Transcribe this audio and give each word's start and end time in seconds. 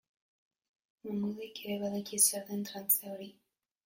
Mahmudek 1.03 1.61
ere 1.65 1.75
badaki 1.83 2.19
zer 2.31 2.47
den 2.47 2.65
trantze 2.71 3.13
hori. 3.13 3.29